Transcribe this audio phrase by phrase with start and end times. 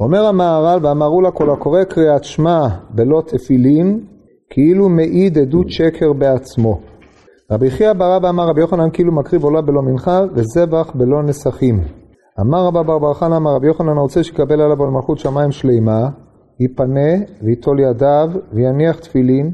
[0.00, 4.00] אומר המהר"ל, ואמרו לה כל הקורא קריאת שמע בלא תפילין,
[4.50, 6.80] כאילו מעיד עדות שקר בעצמו.
[7.50, 11.80] רבי חייא בר אבא אמר רבי יוחנן כאילו מקריב עולה בלא מנחה וזבח בלא נסכים.
[12.40, 16.08] אמר רבא בר בר חנא אמר רבי יוחנן רוצה שיקבל עליו על מלכות שמיים שלימה,
[16.60, 19.52] ייפנה ויטול ידיו ויניח תפילין,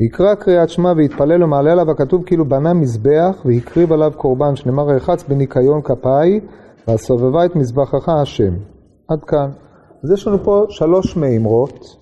[0.00, 5.24] ויקרא קריאת שמע ויתפלל ומעלה עליו הכתוב כאילו בנה מזבח והקריב עליו קורבן שנאמר רחץ
[5.28, 6.40] בניקיון כפיי
[6.88, 8.54] והסובבה את מזבחך השם.
[9.08, 9.61] עד כאן.
[10.04, 11.96] אז יש לנו פה שלוש מימרות.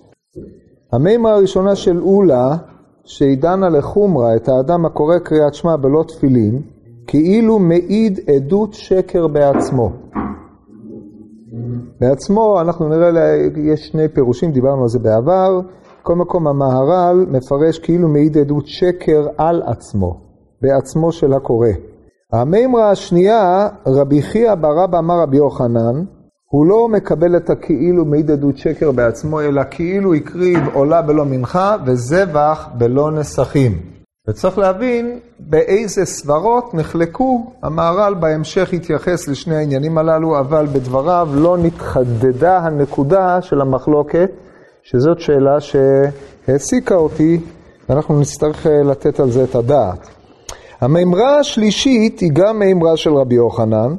[0.93, 2.57] המימרה הראשונה של אולה,
[3.03, 6.61] שהיא דנה לחומרה את האדם הקורא קריאת שמע בלא תפילין,
[7.07, 9.91] כאילו מעיד עדות שקר בעצמו.
[11.99, 13.09] בעצמו, אנחנו נראה,
[13.57, 15.61] יש שני פירושים, דיברנו על זה בעבר.
[16.03, 20.19] כל מקום המהר"ל מפרש כאילו מעיד עדות שקר על עצמו,
[20.61, 21.69] בעצמו של הקורא.
[22.33, 26.03] המימרה השנייה, רבי חייא בר אבא אמר רבי יוחנן,
[26.51, 31.75] הוא לא מקבל את הכאילו מעיד עדות שקר בעצמו, אלא כאילו הקריב עולה בלא מנחה
[31.85, 33.79] וזבח בלא נסכים.
[34.29, 42.57] וצריך להבין באיזה סברות נחלקו, המהר"ל בהמשך התייחס לשני העניינים הללו, אבל בדבריו לא נתחדדה
[42.57, 44.31] הנקודה של המחלוקת,
[44.83, 47.39] שזאת שאלה שהעסיקה אותי,
[47.89, 50.07] ואנחנו נצטרך לתת על זה את הדעת.
[50.81, 53.95] המימרה השלישית היא גם מימרה של רבי יוחנן,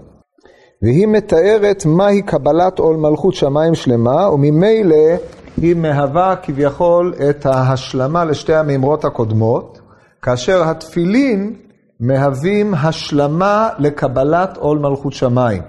[0.83, 5.17] והיא מתארת מהי קבלת עול מלכות שמיים שלמה, וממילא
[5.57, 9.81] היא מהווה כביכול את ההשלמה לשתי המימרות הקודמות,
[10.23, 11.55] כאשר התפילין
[12.01, 15.63] מהווים השלמה לקבלת עול מלכות שמיים.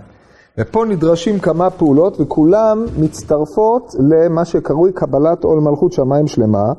[0.58, 6.74] ופה נדרשים כמה פעולות וכולם מצטרפות למה שקרוי קבלת עול מלכות שמיים שלמה.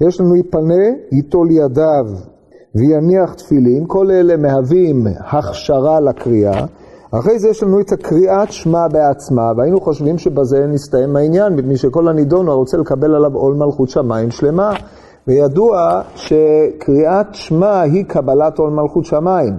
[0.00, 2.06] יש לנו יפנה, ייטול ידיו
[2.74, 6.66] ויניח תפילין, כל אלה מהווים הכשרה לקריאה.
[7.18, 12.08] אחרי זה יש לנו את הקריאת שמע בעצמה, והיינו חושבים שבזה נסתיים העניין, מפני שכל
[12.08, 14.72] הנידון רוצה לקבל עליו עול מלכות שמיים שלמה,
[15.26, 19.54] וידוע שקריאת שמע היא קבלת עול מלכות שמיים.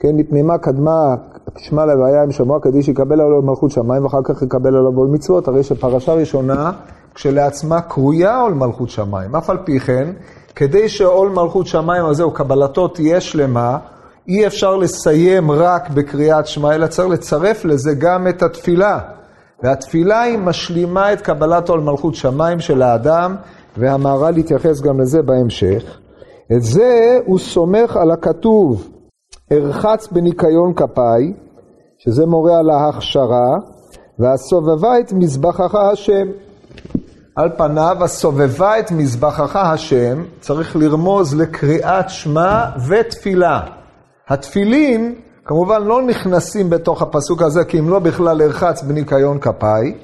[0.00, 1.14] כן, מפני מה קדמה
[1.56, 5.48] שמע לוויה עם שמוע קדיש יקבל עליו מלכות שמיים ואחר כך יקבל עליו עול מצוות,
[5.48, 6.72] הרי שפרשה ראשונה
[7.14, 9.36] כשלעצמה קרויה עול מלכות שמיים.
[9.36, 10.10] אף על פי כן,
[10.56, 13.78] כדי שעול מלכות שמיים הזה או קבלתו תהיה שלמה,
[14.28, 18.98] אי אפשר לסיים רק בקריאת שמע, אלא צריך לצרף לזה גם את התפילה.
[19.62, 23.36] והתפילה היא משלימה את קבלת עול מלכות שמיים של האדם,
[23.76, 25.98] והמהר"ל יתייחס גם לזה בהמשך.
[26.56, 28.88] את זה הוא סומך על הכתוב,
[29.52, 31.32] ארחץ בניקיון כפיי,
[31.98, 33.56] שזה מורה על ההכשרה,
[34.18, 36.26] והסובבה את מזבחך השם.
[37.36, 43.60] על פניו, הסובבה את מזבחך השם, צריך לרמוז לקריאת שמע ותפילה.
[44.28, 49.94] התפילין כמובן לא נכנסים בתוך הפסוק הזה, כי הם לא בכלל ארחץ בניקיון כפיי,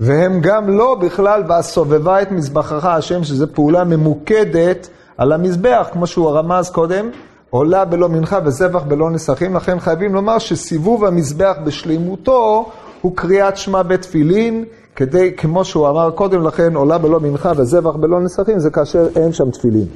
[0.00, 6.30] והם גם לא בכלל והסובבה את מזבחך השם, שזו פעולה ממוקדת על המזבח, כמו שהוא
[6.30, 7.10] רמז קודם,
[7.50, 13.82] עולה בלא מנחה וזבח בלא נסכים, לכן חייבים לומר שסיבוב המזבח בשלימותו הוא קריאת שמע
[13.82, 14.64] בתפילין,
[14.96, 19.32] כדי, כמו שהוא אמר קודם לכן, עולה בלא מנחה וזבח בלא נסכים, זה כאשר אין
[19.32, 19.86] שם תפילין.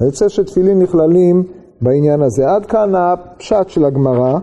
[0.00, 1.44] אני רוצה שתפילין נכללים
[1.82, 2.50] בעניין הזה.
[2.50, 4.38] עד כאן הפשט של הגמרא.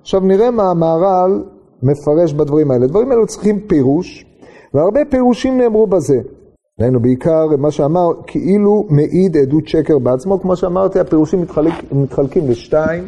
[0.00, 1.44] עכשיו נראה מה המהר"ל
[1.82, 2.84] מפרש בדברים האלה.
[2.84, 4.24] הדברים האלו צריכים פירוש,
[4.74, 6.16] והרבה פירושים נאמרו בזה.
[6.80, 10.40] ראינו בעיקר מה שאמר, כאילו מעיד עדות שקר בעצמו.
[10.40, 13.06] כמו שאמרתי, הפירושים מתחלק, מתחלקים לשתיים.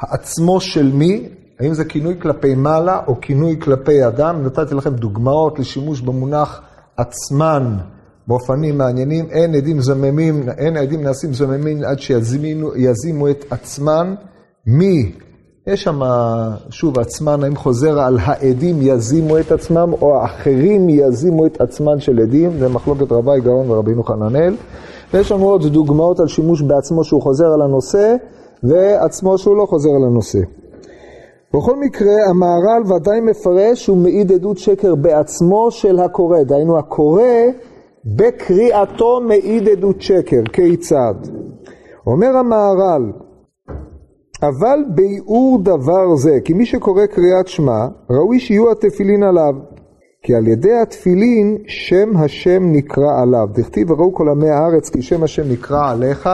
[0.00, 1.28] העצמו של מי,
[1.60, 4.44] האם זה כינוי כלפי מעלה או כינוי כלפי אדם.
[4.44, 6.62] נתתי לכם דוגמאות לשימוש במונח
[6.96, 7.76] עצמן
[8.28, 9.26] באופנים מעניינים.
[9.30, 14.14] אין עדים זממים, אין העדים נעשים זממים עד שיזימו את עצמן.
[14.66, 15.12] מי
[15.66, 16.00] יש שם,
[16.70, 22.20] שוב, עצמן, האם חוזר על העדים יזימו את עצמם, או האחרים יזימו את עצמן של
[22.20, 24.56] עדים, זה מחלוקת רבי גאון ורבינו חננאל.
[25.14, 28.16] ויש לנו עוד דוגמאות על שימוש בעצמו שהוא חוזר על הנושא,
[28.62, 30.38] ועצמו שהוא לא חוזר על הנושא.
[31.54, 37.22] בכל מקרה, המהר"ל ודאי מפרש שהוא מעיד עדות שקר בעצמו של הקורא, דהיינו הקורא
[38.06, 41.14] בקריאתו מעיד עדות שקר, כיצד?
[42.06, 43.12] אומר המהר"ל,
[44.42, 49.54] אבל ביאור דבר זה, כי מי שקורא קריאת שמע, ראוי שיהיו התפילין עליו.
[50.22, 53.48] כי על ידי התפילין שם השם נקרא עליו.
[53.52, 56.28] דכתיב וראו כל עמי הארץ כי שם השם נקרא עליך,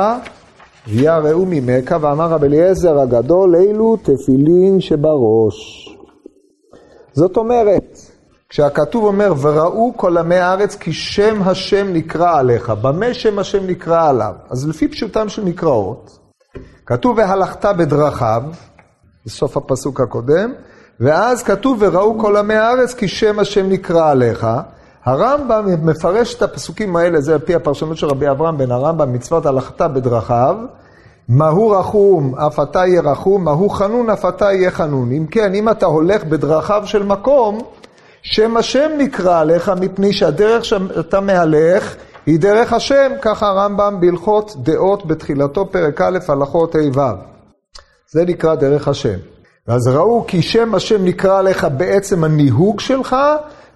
[0.89, 5.89] ויראו ממך, ואמר רב אליעזר הגדול, אלו תפילין שבראש.
[7.13, 8.12] זאת אומרת,
[8.53, 14.09] כשהכתוב אומר, וראו כל עמי הארץ כי שם השם נקרא עליך, במה שם השם נקרא
[14.09, 14.35] עליו?
[14.51, 16.19] אז לפי פשוטם של מקראות,
[16.87, 18.43] כתוב והלכת בדרכיו,
[19.27, 20.53] בסוף הפסוק הקודם,
[21.01, 24.47] ואז כתוב, וראו כל עמי הארץ כי שם השם נקרא עליך.
[25.05, 29.47] הרמב"ם מפרש את הפסוקים האלה, זה על פי הפרשנות של רבי אברהם בן הרמב"ם, מצוות
[29.47, 30.57] הלכתה בדרכיו.
[31.29, 35.13] מהו רחום, אף אתה יהיה רחום, מהו חנון, אף אתה יהיה חנון.
[35.13, 37.59] אם כן, אם אתה הולך בדרכיו של מקום,
[38.23, 41.97] שם השם נקרא עליך, מפני שהדרך שאתה מהלך
[42.27, 47.01] היא דרך השם, ככה הרמב"ם בהלכות דעות בתחילתו, פרק א', הלכות ה' ו'.
[48.13, 49.19] זה נקרא דרך השם.
[49.67, 53.17] אז ראו כי שם השם נקרא עליך בעצם הניהוג שלך,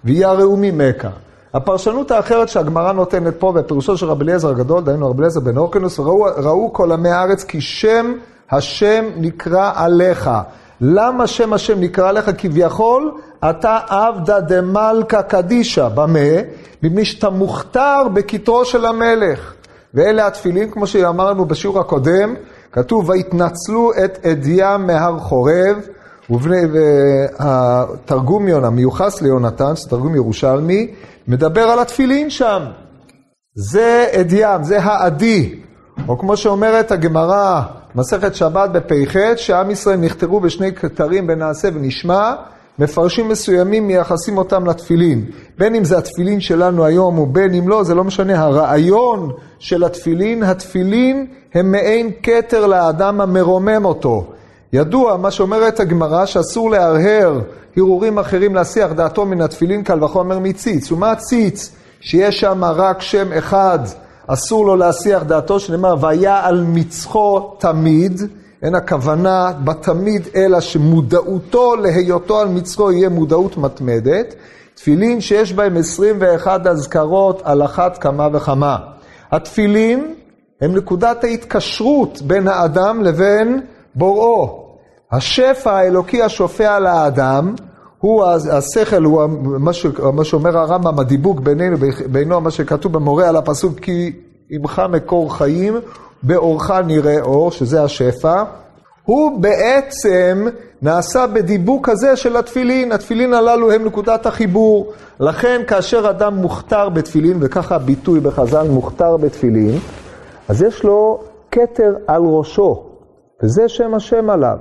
[0.03, 1.07] ויראו ממך.
[1.53, 5.99] הפרשנות האחרת שהגמרא נותנת פה, בפירושו של רבי אליעזר הגדול, דהיינו רבי אליעזר בן אורקנוס,
[5.99, 8.13] ראו, ראו כל עמי הארץ כי שם
[8.51, 10.29] השם נקרא עליך.
[10.81, 12.31] למה שם השם נקרא עליך?
[12.37, 13.11] כביכול,
[13.49, 15.87] אתה עבדא דמלכא קדישא.
[15.87, 16.19] במה?
[16.83, 19.53] מפני שאתה מוכתר בכתרו של המלך.
[19.93, 22.35] ואלה התפילין, כמו שאמרנו בשיעור הקודם,
[22.71, 25.77] כתוב, ויתנצלו את אדיה מהר חורב,
[27.39, 30.93] והתרגומיון המיוחס ליונתן, שזה תרגום ירושלמי,
[31.27, 32.61] מדבר על התפילין שם.
[33.55, 35.59] זה אדיאם, זה העדי.
[36.07, 37.61] או כמו שאומרת הגמרא,
[37.97, 42.33] מסכת שבת בפ"ח, שעם ישראל נכתרו בשני כתרים בנעשה ונשמע,
[42.79, 45.25] מפרשים מסוימים מייחסים אותם לתפילין.
[45.57, 48.43] בין אם זה התפילין שלנו היום ובין אם לא, זה לא משנה.
[48.43, 54.25] הרעיון של התפילין, התפילין הם מעין כתר לאדם המרומם אותו.
[54.73, 57.41] ידוע, מה שאומרת הגמרא, שאסור להרהר
[57.77, 60.91] הרהורים אחרים להסיח דעתו מן התפילין, קל וחומר מציץ.
[60.91, 61.71] ומה הציץ?
[62.01, 63.79] שיש שם רק שם אחד,
[64.27, 68.21] אסור לו להסיח דעתו, שנאמר, והיה על מצחו תמיד.
[68.63, 74.35] אין הכוונה בתמיד, אלא שמודעותו להיותו על מצחו יהיה מודעות מתמדת.
[74.75, 78.77] תפילין שיש בהם 21 אזכרות על אחת כמה וכמה.
[79.31, 80.13] התפילין
[80.61, 83.61] הם נקודת ההתקשרות בין האדם לבין
[83.95, 84.67] בוראו.
[85.11, 87.55] השפע האלוקי השופע על האדם,
[87.99, 89.21] הוא השכל, הוא
[90.13, 91.77] מה שאומר הרמב"ם, הדיבוק בינינו,
[92.11, 94.11] בינו, מה שכתוב במורה על הפסוק, כי
[94.49, 95.79] עמך מקור חיים,
[96.23, 98.43] באורך נראה אור, שזה השפע.
[99.03, 100.47] הוא בעצם
[100.81, 102.91] נעשה בדיבוק הזה של התפילין.
[102.91, 104.93] התפילין הללו הם נקודת החיבור.
[105.19, 109.77] לכן כאשר אדם מוכתר בתפילין, וככה הביטוי בחז"ל, מוכתר בתפילין,
[110.47, 111.19] אז יש לו
[111.51, 112.83] כתר על ראשו,
[113.43, 114.57] וזה שם השם עליו.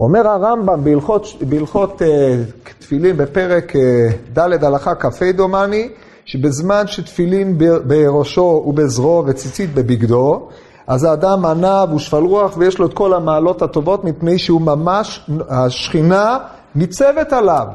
[0.00, 2.36] אומר הרמב"ם בהלכות, בהלכות אה,
[2.78, 4.08] תפילין בפרק אה,
[4.38, 5.88] ד' הלכה כ"ה דומני,
[6.24, 10.48] שבזמן שתפילין בראשו ובזרועו וציצית בבגדו,
[10.86, 16.38] אז האדם ענב ושפל רוח ויש לו את כל המעלות הטובות מפני שהוא ממש, השכינה
[16.74, 17.66] ניצבת עליו.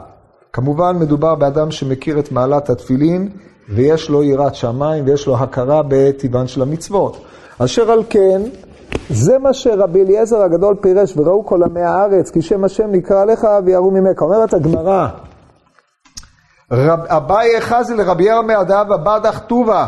[0.53, 3.29] כמובן מדובר באדם שמכיר את מעלת התפילין
[3.69, 7.17] ויש לו יראת שמיים ויש לו הכרה בטבען של המצוות.
[7.57, 8.41] אשר על כן,
[9.09, 13.47] זה מה שרבי אליעזר הגדול פירש, וראו כל עמי הארץ, כי שם השם נקרא לך
[13.65, 14.21] ויראו ממך.
[14.21, 15.07] אומרת הגמרא,
[17.07, 19.87] אביי חזי לרבי ירמי אדאב אבדך טובה.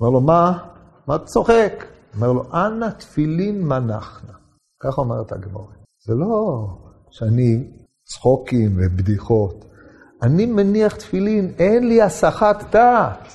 [0.00, 0.58] אומר לו, מה?
[1.08, 1.84] מה אתה צוחק?
[2.16, 4.32] אומר לו, אנא תפילין מנחנה.
[4.82, 5.64] ככה אומרת הגמרא.
[6.06, 6.66] זה לא
[7.10, 7.64] שאני
[8.04, 9.64] צחוקים ובדיחות.
[10.22, 13.28] אני מניח תפילין, אין לי הסחת דעת.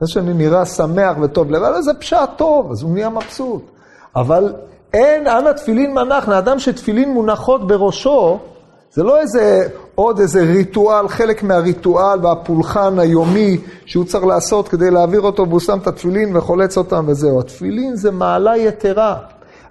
[0.00, 3.71] זה שאני נראה שמח וטוב לב, אבל זה פשט טוב, אז הוא נהיה מבסוט.
[4.16, 4.52] אבל
[4.94, 8.38] אין, אנא תפילין מנחנה, אדם שתפילין מונחות בראשו,
[8.92, 15.20] זה לא איזה, עוד איזה ריטואל, חלק מהריטואל והפולחן היומי שהוא צריך לעשות כדי להעביר
[15.20, 17.40] אותו, והוא שם את התפילין וחולץ אותם וזהו.
[17.40, 19.16] התפילין זה מעלה יתרה.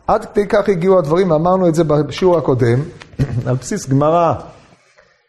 [0.07, 2.79] עד כדי כך הגיעו הדברים, אמרנו את זה בשיעור הקודם,
[3.47, 4.33] על בסיס גמרא,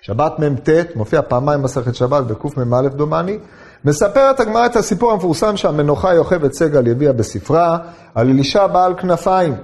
[0.03, 3.39] שבת מ"ט, מופיע פעמיים מסכת שבת בקמ"א דומני,
[3.85, 7.79] מספרת הגמרא את הסיפור המפורסם שהמנוחה יוכבד סגל הביאה בספרה
[8.15, 9.55] על אלישע בעל כנפיים.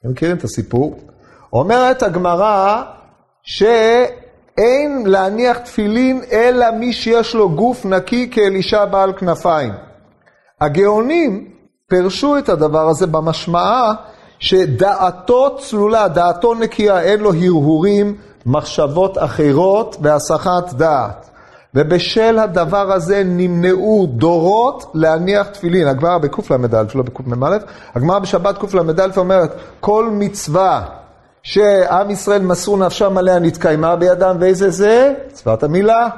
[0.00, 0.98] אתם מכירים את הסיפור?
[1.52, 2.82] אומרת הגמרא
[3.42, 9.72] שאין להניח תפילין אלא מי שיש לו גוף נקי כאלישע בעל כנפיים.
[10.60, 11.50] הגאונים
[11.88, 13.92] פירשו את הדבר הזה במשמעה
[14.38, 21.30] שדעתו צלולה, דעתו נקייה, אין לו הרהורים, מחשבות אחרות והסחת דעת.
[21.74, 25.88] ובשל הדבר הזה נמנעו דורות להניח תפילין.
[25.88, 27.56] הגמרא בקל"א, לא בקמ"א,
[27.94, 30.84] הגמרא בשבת קל"א אומרת, כל מצווה
[31.42, 35.14] שעם ישראל מסרו נפשם עליה נתקיימה בידם, ואיזה זה?
[35.30, 36.08] מצוות המילה.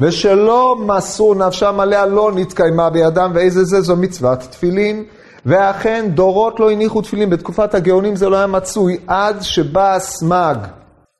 [0.00, 3.80] ושלא מסרו נפשם עליה לא נתקיימה בידם, ואיזה זה?
[3.80, 5.04] זו מצוות תפילין.
[5.46, 10.56] ואכן דורות לא הניחו תפילין, בתקופת הגאונים זה לא היה מצוי, עד שבא הסמ"ג,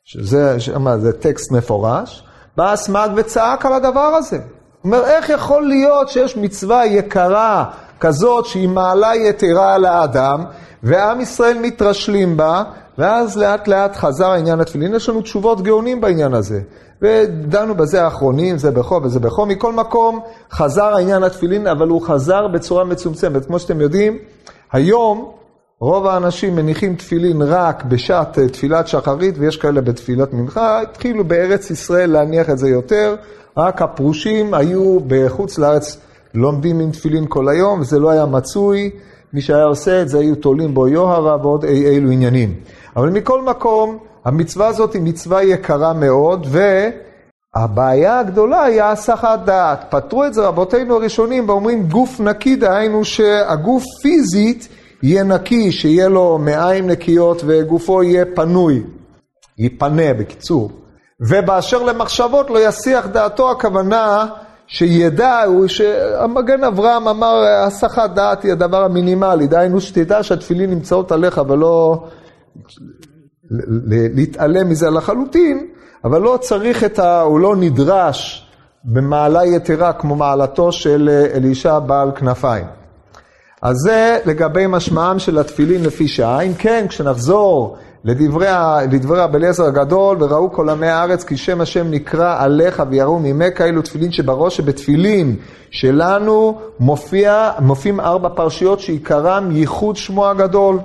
[0.04, 2.25] שזה שמה, זה טקסט מפורש,
[2.56, 4.36] בא הסמ"ג וצעק על הדבר הזה.
[4.36, 4.44] הוא
[4.84, 7.64] אומר, איך יכול להיות שיש מצווה יקרה
[8.00, 10.44] כזאת שהיא מעלה יתרה על האדם,
[10.82, 12.62] ועם ישראל מתרשלים בה,
[12.98, 16.60] ואז לאט לאט חזר העניין לתפילין, יש לנו תשובות גאונים בעניין הזה.
[17.02, 19.46] ודנו בזה האחרונים, זה בכו וזה בכו.
[19.46, 20.20] מכל מקום,
[20.52, 23.46] חזר העניין לתפילין, אבל הוא חזר בצורה מצומצמת.
[23.46, 24.18] כמו שאתם יודעים,
[24.72, 25.32] היום
[25.80, 30.80] רוב האנשים מניחים תפילין רק בשעת אה, תפילת שחרית, ויש כאלה בתפילת מנחה.
[30.80, 33.16] התחילו בארץ ישראל להניח את זה יותר,
[33.56, 36.00] רק הפרושים היו בחוץ לארץ
[36.34, 38.90] לומדים עם תפילין כל היום, וזה לא היה מצוי.
[39.32, 42.54] מי שהיה עושה את זה היו תולים בו יוהרה ועוד אי אילו עניינים.
[42.96, 46.46] אבל מכל מקום, המצווה הזאת היא מצווה יקרה מאוד,
[47.56, 49.84] והבעיה הגדולה היא הסחת דעת.
[49.90, 54.68] פתרו את זה רבותינו הראשונים ואומרים גוף נקי, דהיינו שהגוף פיזית
[55.02, 58.82] יהיה נקי, שיהיה לו מעיים נקיות וגופו יהיה פנוי,
[59.58, 60.70] ייפנה בקיצור.
[61.20, 64.26] ובאשר למחשבות לא יסיח דעתו, הכוונה
[64.66, 71.40] שידע, הוא שהמגן אברהם אמר, הסחת דעת היא הדבר המינימלי, דהיינו שתדע שהתפילין נמצאות עליך
[71.48, 72.04] ולא
[74.14, 75.66] להתעלם מזה לחלוטין,
[76.04, 77.20] אבל לא צריך את ה...
[77.20, 78.48] הוא לא נדרש
[78.84, 82.66] במעלה יתרה כמו מעלתו של אלישע בעל כנפיים.
[83.66, 86.40] אז זה לגבי משמעם של התפילין לפי שעה.
[86.40, 88.46] אם כן, כשנחזור לדברי,
[88.92, 93.60] לדברי רבי אליעזר הגדול, וראו כל עמי הארץ כי שם השם נקרא עליך ויראו ממך
[93.60, 95.36] אלו תפילין שבראש שבתפילין
[95.70, 100.78] שלנו מופיע, מופיעים ארבע פרשיות שעיקרם ייחוד שמו הגדול.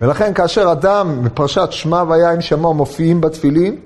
[0.00, 3.76] ולכן כאשר אדם בפרשת שמע ויין שמו מופיעים בתפילין,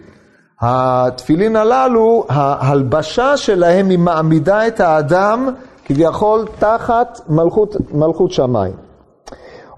[0.61, 5.49] התפילין הללו, ההלבשה שלהם היא מעמידה את האדם
[5.84, 8.72] כביכול תחת מלכות, מלכות שמיים.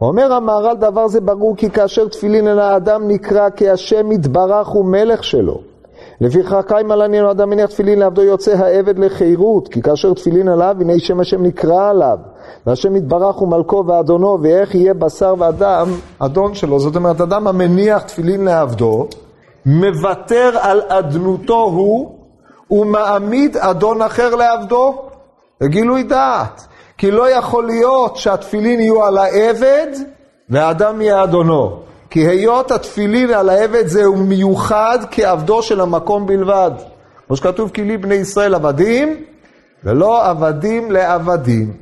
[0.01, 4.85] אומר המהר"ל דבר זה ברור כי כאשר תפילין אל האדם נקרא כי השם יתברך הוא
[4.85, 5.61] מלך שלו.
[6.21, 10.99] לפיכך קיימה לעניין אדם מניח תפילין לעבדו יוצא העבד לחירות, כי כאשר תפילין עליו, הנה
[10.99, 12.19] שם השם נקרא עליו,
[12.67, 16.81] והשם יתברך הוא מלכו ואדונו, ואיך יהיה בשר ואדם אדון שלו.
[16.81, 19.07] זאת אומרת, אדם המניח תפילין לעבדו,
[19.67, 22.13] מוותר על אדנותו הוא,
[22.71, 25.06] ומעמיד אדון אחר לעבדו.
[25.61, 26.67] לגילוי דעת.
[26.99, 29.87] כי לא יכול להיות שהתפילין יהיו על העבד
[30.51, 31.81] והאדם יהיה אדונו.
[32.11, 36.71] כי היות התפילין על העבד זהו מיוחד כעבדו של המקום בלבד.
[37.27, 39.25] כמו שכתוב כי לי בני ישראל עבדים
[39.85, 41.73] ולא עבדים לעבדים.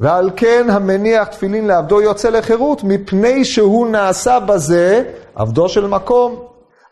[0.00, 5.02] ועל כן המניח תפילין לעבדו יוצא לחירות מפני שהוא נעשה בזה
[5.34, 6.36] עבדו של מקום.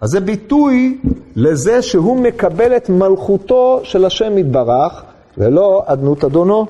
[0.00, 0.98] אז זה ביטוי
[1.36, 5.02] לזה שהוא מקבל את מלכותו של השם יתברך
[5.38, 6.66] ולא אדנות אדונו.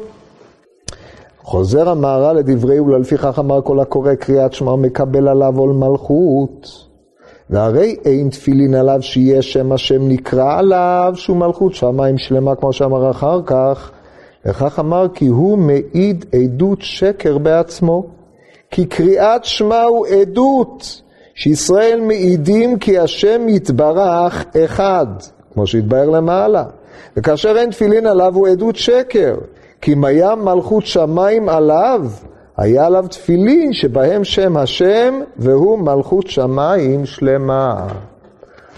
[1.43, 6.87] חוזר המהר"ל לדברי ולפיכך אמר כל הקורא קריאת שמע מקבל עליו עול מלכות.
[7.51, 13.11] והרי אין תפילין עליו שיהיה שם השם נקרא עליו שהוא מלכות שמיים שלמה כמו שאמר
[13.11, 13.91] אחר כך.
[14.47, 18.07] וכך אמר כי הוא מעיד עדות שקר בעצמו.
[18.71, 21.03] כי קריאת שמע הוא עדות
[21.35, 25.07] שישראל מעידים כי השם יתברך אחד,
[25.55, 26.65] כמו שהתבהר למעלה.
[27.17, 29.35] וכאשר אין תפילין עליו הוא עדות שקר.
[29.83, 32.07] כי היה מלכות שמיים עליו,
[32.57, 37.87] היה עליו תפילין שבהם שם השם, והוא מלכות שמיים שלמה.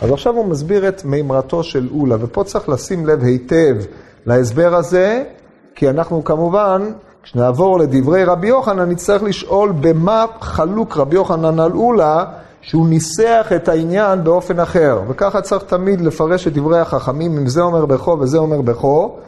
[0.03, 3.77] אז עכשיו הוא מסביר את מימרתו של אולה, ופה צריך לשים לב היטב
[4.27, 5.25] להסבר הזה,
[5.75, 6.83] כי אנחנו כמובן,
[7.23, 12.25] כשנעבור לדברי רבי יוחנן, נצטרך לשאול במה חלוק רבי יוחנן על אולה,
[12.67, 15.01] שהוא ניסח את העניין באופן אחר.
[15.09, 19.19] וככה צריך תמיד לפרש את דברי החכמים, אם זה אומר בכו וזה אומר בכו,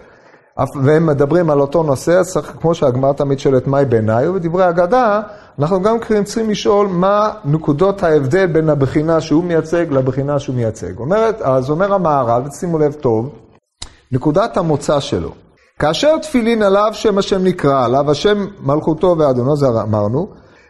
[0.83, 5.21] והם מדברים על אותו נושא, אז צריך, כמו שהגמרא תמיד שואלת מהי בעיניי, ובדברי אגדה,
[5.59, 10.99] אנחנו גם צריכים לשאול מה נקודות ההבדל בין הבחינה שהוא מייצג לבחינה שהוא מייצג.
[10.99, 13.31] אומרת, אז אומר המהר"ל, ושימו לב טוב,
[14.13, 15.31] נקודת המוצא שלו.
[15.79, 20.29] כאשר תפילין עליו שם השם נקרא עליו, השם מלכותו ואדונו, זה אמרנו,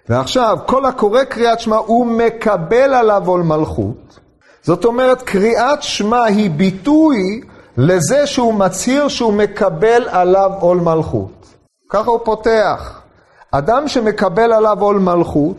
[0.09, 4.19] ועכשיו כל הקורא קריאת שמע הוא מקבל עליו עול מלכות.
[4.63, 7.41] זאת אומרת, קריאת שמע היא ביטוי
[7.77, 11.47] לזה שהוא מצהיר שהוא מקבל עליו עול מלכות.
[11.91, 13.03] ככה הוא פותח.
[13.51, 15.57] אדם שמקבל עליו עול מלכות,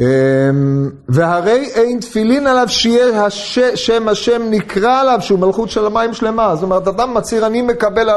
[0.00, 3.58] אמ, והרי אין תפילין עליו שיהיה הש...
[3.58, 6.54] שם השם נקרא עליו שהוא מלכות של המים שלמה.
[6.54, 8.10] זאת אומרת, אדם מצהיר אני מקבל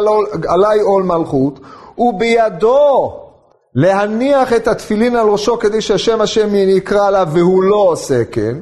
[0.48, 1.60] עליי עול מלכות,
[1.98, 3.23] ובידו
[3.76, 8.56] להניח את התפילין על ראשו כדי שהשם השם נקרא עליו והוא לא עושה כן.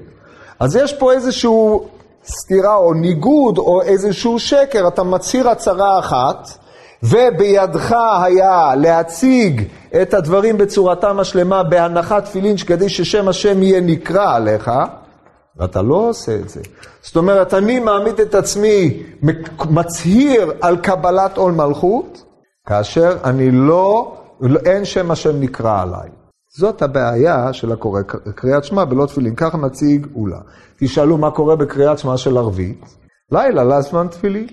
[0.59, 1.87] אז יש פה איזשהו
[2.25, 6.49] סתירה או ניגוד או איזשהו שקר, אתה מצהיר הצהרה אחת,
[7.03, 9.63] ובידך היה להציג
[10.01, 14.71] את הדברים בצורתם השלמה בהנחת תפילין כדי ששם השם יהיה נקרא עליך,
[15.57, 16.61] ואתה לא עושה את זה.
[17.01, 19.03] זאת אומרת, אני מעמיד את עצמי,
[19.69, 22.23] מצהיר על קבלת עול מלכות,
[22.67, 24.13] כאשר אני לא,
[24.65, 26.09] אין שם השם נקרא עליי.
[26.57, 28.01] זאת הבעיה של הקורא
[28.35, 30.39] קריאת שמע בלא תפילין, ככה מציג אולה.
[30.79, 32.97] תשאלו מה קורה בקריאת שמע של ערבית,
[33.31, 34.47] לילה לזמן תפילין.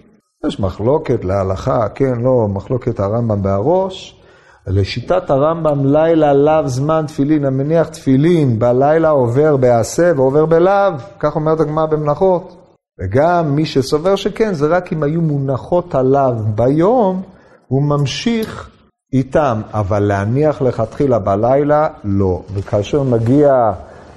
[0.47, 4.21] יש מחלוקת להלכה, כן, לא, מחלוקת הרמב"ם בהראש.
[4.67, 11.61] לשיטת הרמב"ם, לילה לאו זמן תפילין, המניח תפילין בלילה עובר בעשה ועובר בלאו, כך אומרת
[11.61, 12.57] הגמרא במנחות.
[13.01, 17.23] וגם מי שסובר שכן, זה רק אם היו מונחות עליו ביום,
[17.69, 18.71] הוא ממשיך
[19.13, 22.41] איתם, אבל להניח לכתחילה בלילה, לא.
[22.55, 23.73] וכאשר מגיע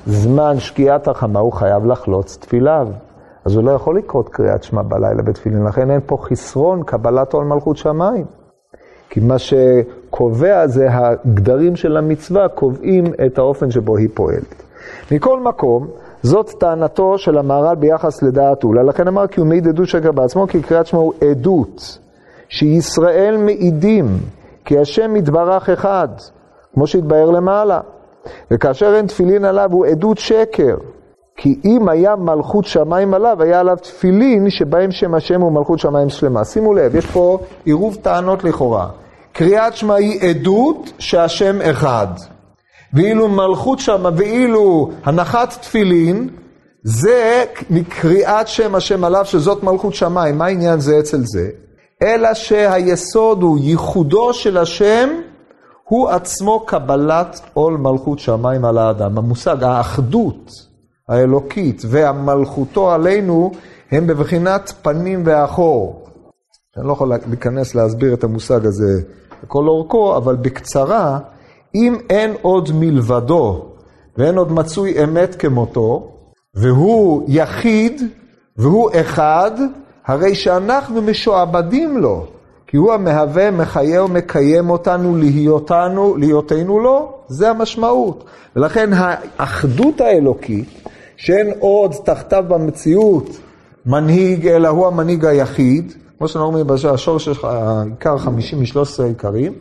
[0.06, 2.88] זמן שקיעת החמה, הוא חייב לחלוץ תפיליו.
[3.46, 7.46] אז הוא לא יכול לקרות קריאת שמע בלילה בתפילין, לכן אין פה חסרון קבלת עול
[7.46, 8.26] מלכות שמיים.
[9.10, 14.64] כי מה שקובע זה הגדרים של המצווה, קובעים את האופן שבו היא פועלת.
[15.12, 15.88] מכל מקום,
[16.24, 20.48] זאת טענתו של המהר"ל ביחס לדעת אולה, לכן אמר כי הוא מעיד עדות שקר בעצמו,
[20.48, 22.00] כי קריאת שמע הוא עדות,
[22.50, 24.06] שישראל מעידים
[24.66, 26.08] כי השם יתברך אחד,
[26.74, 27.80] כמו שהתבהר למעלה.
[28.52, 30.76] וכאשר אין תפילין עליו הוא עדות שקר.
[31.38, 36.10] כי אם היה מלכות שמיים עליו, היה עליו תפילין שבהם שם השם הוא מלכות שמיים
[36.10, 36.46] שלמה.
[36.46, 38.88] שימו לב, יש פה עירוב טענות לכאורה.
[39.34, 42.08] קריאת שמע היא עדות שהשם אחד.
[42.94, 46.30] ואילו מלכות שמה, ואילו הנחת תפילין,
[46.84, 50.38] זה מקריאת שם השם עליו, שזאת מלכות שמיים.
[50.38, 51.50] מה העניין זה אצל זה?
[52.04, 55.10] אלא שהיסוד הוא ייחודו של השם,
[55.84, 59.18] הוא עצמו קבלת עול מלכות שמיים על האדם.
[59.18, 60.52] המושג, האחדות
[61.10, 63.52] האלוקית והמלכותו עלינו,
[63.92, 66.06] הם בבחינת פנים ואחור.
[66.78, 69.02] אני לא יכול להיכנס להסביר את המושג הזה
[69.44, 71.20] לכל אורכו, אבל בקצרה,
[71.76, 73.66] אם אין עוד מלבדו
[74.18, 76.12] ואין עוד מצוי אמת כמותו,
[76.56, 78.02] והוא יחיד
[78.58, 79.52] והוא אחד,
[80.06, 82.26] הרי שאנחנו משועבדים לו,
[82.68, 88.24] כי הוא המהווה, מחיה ומקיים אותנו להיותנו, להיותנו לו, זה המשמעות.
[88.56, 90.68] ולכן האחדות האלוקית,
[91.18, 93.30] שאין עוד תחתיו במציאות
[93.86, 99.54] מנהיג, אלא הוא המנהיג היחיד, כמו שאנחנו אומרים בשורש של העיקר 50 מ-13 עיקרים,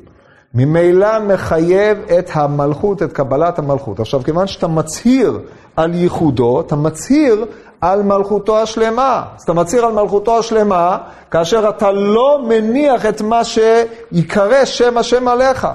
[0.55, 4.01] ממילא מחייב את המלכות, את קבלת המלכות.
[4.01, 5.39] עכשיו, כיוון שאתה מצהיר
[5.77, 7.47] על ייחודו, אתה מצהיר
[7.81, 9.25] על מלכותו השלמה.
[9.37, 10.99] אז אתה מצהיר על מלכותו השלמה,
[11.31, 15.67] כאשר אתה לא מניח את מה שיקרא שם השם עליך.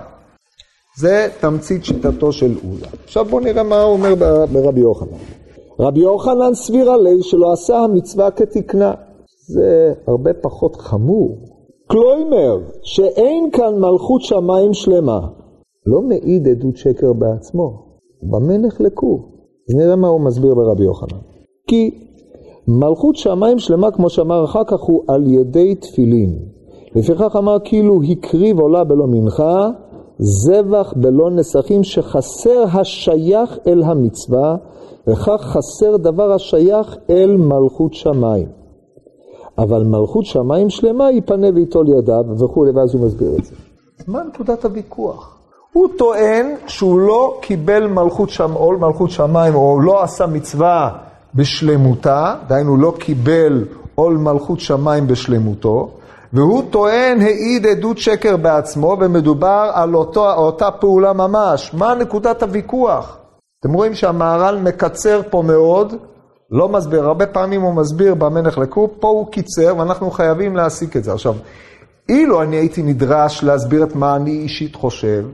[0.98, 2.88] זה תמצית שיטתו של אולה.
[3.04, 4.16] עכשיו בואו נראה מה הוא אומר
[4.54, 5.18] ברבי יוחנן.
[5.80, 8.94] רבי יוחנן סביר עלי שלא עשה המצווה כתקנה.
[9.48, 11.38] זה הרבה פחות חמור.
[11.88, 15.20] קלוימר, שאין כאן מלכות שמיים שלמה,
[15.86, 17.86] לא מעיד עדות שקר בעצמו.
[18.24, 19.20] במה נחלקו?
[19.70, 21.35] אז נראה מה הוא מסביר ברבי יוחנן.
[21.68, 21.92] כי
[22.68, 26.40] מלכות שמיים שלמה, כמו שאמר אחר כך, הוא על ידי תפילין.
[26.96, 29.70] לפיכך אמר כאילו הקריב עולה בלא מנחה,
[30.20, 34.56] זבח בלא נסכים, שחסר השייך אל המצווה,
[35.08, 38.48] וכך חסר דבר השייך אל מלכות שמיים.
[39.58, 43.56] אבל מלכות שמיים שלמה ייפנה ויטול ידיו וכולי, ואז הוא מסביר את זה.
[44.08, 45.38] מה נקודת הוויכוח?
[45.74, 50.98] הוא טוען שהוא לא קיבל מלכות עול מלכות שמיים, או לא עשה מצווה
[51.36, 55.90] בשלמותה, דהיינו לא קיבל עול מלכות שמיים בשלמותו,
[56.34, 61.74] והוא טוען העיד עדות שקר בעצמו, ומדובר על אותו, אותה פעולה ממש.
[61.74, 63.18] מה נקודת הוויכוח?
[63.60, 65.94] אתם רואים שהמהר"ל מקצר פה מאוד,
[66.52, 71.04] לא מסביר, הרבה פעמים הוא מסביר במה נחלקו, פה הוא קיצר ואנחנו חייבים להסיק את
[71.04, 71.14] זה.
[71.14, 71.36] עכשיו,
[72.10, 75.26] אילו אני הייתי נדרש להסביר את מה אני אישית חושב,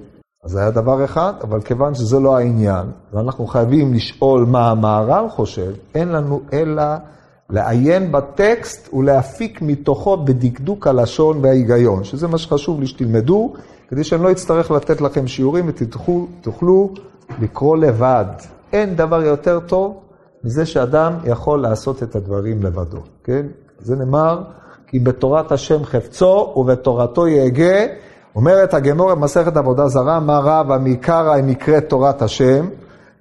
[0.44, 5.30] אז זה היה דבר אחד, אבל כיוון שזה לא העניין, ואנחנו חייבים לשאול מה המהר"ל
[5.30, 6.84] חושב, אין לנו אלא
[7.50, 13.54] לעיין בטקסט ולהפיק מתוכו בדקדוק הלשון וההיגיון, שזה מה שחשוב לי שתלמדו,
[13.88, 16.94] כדי שאני לא אצטרך לתת לכם שיעורים ותוכלו
[17.42, 18.26] לקרוא לבד.
[18.74, 20.00] אין דבר יותר טוב
[20.44, 23.46] מזה שאדם יכול לעשות את הדברים לבדו, כן?
[23.80, 24.42] זה נאמר,
[24.88, 27.86] כי בתורת השם חפצו ובתורתו יהגה.
[28.36, 32.66] אומרת הגמור במסכת עבודה זרה, מה רב המקרא נקראת תורת השם,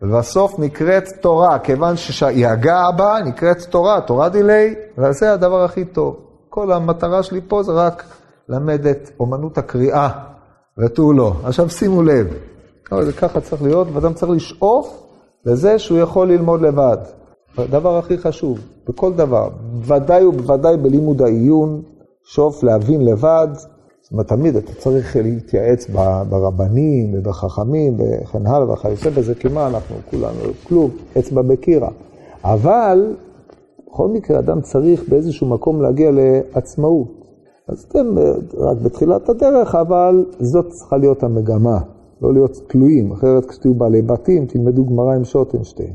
[0.02, 6.16] ובסוף נקראת תורה, כיוון שיהגה בה נקראת תורה, תורה דילי, וזה הדבר הכי טוב.
[6.48, 8.04] כל המטרה שלי פה זה רק
[8.48, 10.08] למד את אומנות הקריאה,
[10.78, 11.32] ותו לא.
[11.44, 12.26] עכשיו שימו לב,
[13.00, 15.06] זה ככה צריך להיות, ואדם צריך לשאוף
[15.46, 16.96] לזה שהוא יכול ללמוד לבד.
[17.58, 19.48] הדבר הכי חשוב, בכל דבר,
[19.82, 21.82] ודאי ובוודאי בלימוד העיון,
[22.24, 23.48] שאוף להבין לבד,
[24.10, 25.90] זאת אומרת, תמיד אתה צריך להתייעץ
[26.30, 31.88] ברבנים ובחכמים וכן הלאה וכיוצא בזה, כי מה אנחנו כולנו, כלום, אצבע בקירה.
[32.44, 33.14] אבל,
[33.88, 37.08] בכל מקרה, אדם צריך באיזשהו מקום להגיע לעצמאות.
[37.68, 38.18] אז אתם
[38.58, 41.78] רק בתחילת הדרך, אבל זאת צריכה להיות המגמה.
[42.22, 45.94] לא להיות תלויים, אחרת כשתהיו בעלי בתים, תלמדו גמרא עם שוטנשטיין.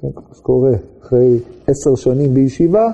[0.00, 2.86] כן, כמו שקורה, אחרי עשר שנים בישיבה,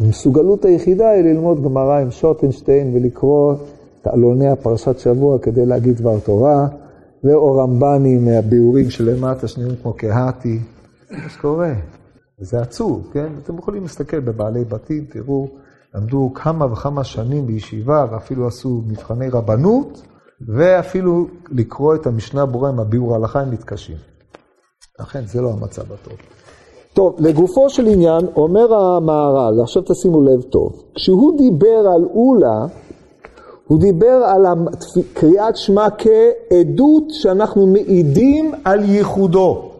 [0.00, 3.54] המסוגלות היחידה היא ללמוד גמרא עם שוטנשטיין ולקרוא
[4.02, 6.68] את עלוני הפרשת שבוע כדי להגיד דבר תורה,
[7.24, 10.58] ואו רמב"נים מהביאורים שלמטה, שנראים כמו קהתי,
[11.10, 11.72] זה מה שקורה.
[12.40, 13.32] וזה עצוב, כן?
[13.44, 15.48] אתם יכולים להסתכל בבעלי בתים, תראו,
[15.94, 20.02] למדו כמה וכמה שנים בישיבה, ואפילו עשו מבחני רבנות,
[20.48, 23.96] ואפילו לקרוא את המשנה ברורה עם הביאור ההלכה הם מתקשים.
[25.00, 26.18] לכן זה לא המצב הטוב.
[26.94, 32.66] טוב, לגופו של עניין, אומר המהר"ל, עכשיו תשימו לב טוב, כשהוא דיבר על אולה,
[33.66, 34.46] הוא דיבר על
[35.12, 39.70] קריאת שמע כעדות שאנחנו מעידים על ייחודו.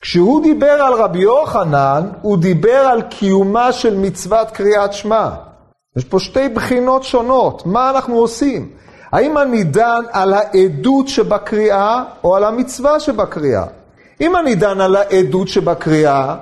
[0.00, 5.28] כשהוא דיבר על רבי יוחנן, הוא דיבר על קיומה של מצוות קריאת שמע.
[5.96, 8.68] יש פה שתי בחינות שונות, מה אנחנו עושים?
[9.12, 13.64] האם אני דן על העדות שבקריאה או על המצווה שבקריאה?
[14.20, 16.36] אם אני דן על העדות שבקריאה,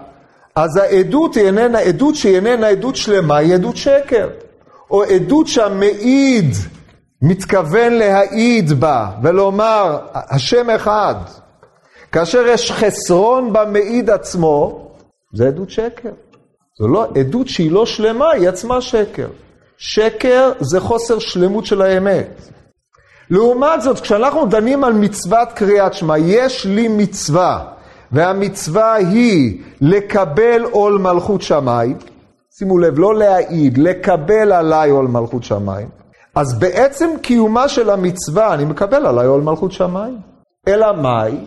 [0.58, 4.28] אז העדות היא איננה עדות שהיא איננה עדות שלמה, היא עדות שקר.
[4.90, 6.54] או עדות שהמעיד
[7.22, 11.14] מתכוון להעיד בה ולומר, השם אחד.
[12.12, 14.88] כאשר יש חסרון במעיד עצמו,
[15.34, 16.10] זה עדות שקר.
[16.78, 19.28] זו לא עדות שהיא לא שלמה, היא עצמה שקר.
[19.78, 22.48] שקר זה חוסר שלמות של האמת.
[23.30, 27.64] לעומת זאת, כשאנחנו דנים על מצוות קריאת שמע, יש לי מצווה,
[28.12, 31.96] והמצווה היא לקבל עול מלכות שמיים,
[32.58, 35.88] שימו לב, לא להעיד, לקבל עליי עול מלכות שמיים,
[36.34, 40.18] אז בעצם קיומה של המצווה, אני מקבל עליי עול מלכות שמיים.
[40.68, 41.44] אלא מאי?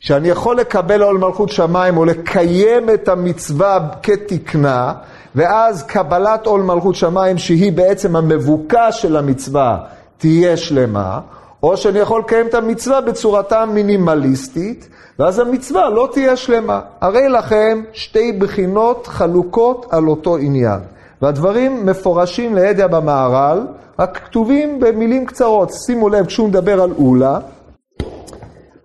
[0.00, 4.92] שאני יכול לקבל עול מלכות שמיים או לקיים את המצווה כתקנה,
[5.34, 9.78] ואז קבלת עול מלכות שמיים, שהיא בעצם המבוקש של המצווה,
[10.18, 11.20] תהיה שלמה,
[11.64, 16.80] או שאני יכול לקיים את המצווה בצורתה המינימליסטית, ואז המצווה לא תהיה שלמה.
[17.00, 20.80] הרי לכם שתי בחינות חלוקות על אותו עניין.
[21.22, 23.66] והדברים מפורשים לידע במהר"ל,
[23.98, 25.70] רק כתובים במילים קצרות.
[25.86, 27.38] שימו לב, כשהוא מדבר על אולה,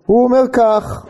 [0.06, 1.06] הוא אומר כך,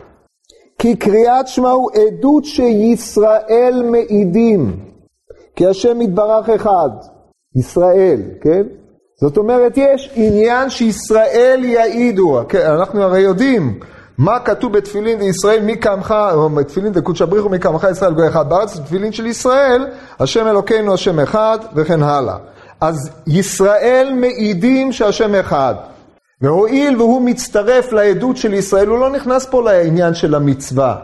[0.79, 4.79] כי קריאת שמע הוא עדות שישראל מעידים,
[5.55, 6.89] כי השם יתברך אחד,
[7.55, 8.63] ישראל, כן?
[9.21, 12.41] זאת אומרת, יש עניין שישראל יעידו.
[12.49, 13.79] כן, אנחנו הרי יודעים
[14.17, 18.49] מה כתוב בתפילין לישראל, מי קמך, או בתפילין דקודש הבריחו מי קמך ישראל גוי אחד
[18.49, 19.87] בארץ, תפילין של ישראל,
[20.19, 22.35] השם אלוקינו השם אחד, וכן הלאה.
[22.81, 25.75] אז ישראל מעידים שהשם אחד.
[26.41, 30.95] והואיל והוא מצטרף לעדות של ישראל, הוא לא נכנס פה לעניין של המצווה,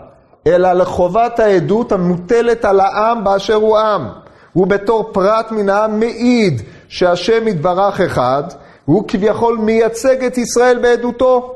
[0.47, 4.07] אלא לחובת העדות המוטלת על העם באשר הוא עם.
[4.53, 8.43] הוא בתור פרט מן העם מעיד שהשם יתברך אחד,
[8.87, 11.53] והוא כביכול מייצג את ישראל בעדותו.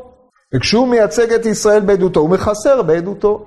[0.56, 3.46] וכשהוא מייצג את ישראל בעדותו, הוא מחסר בעדותו.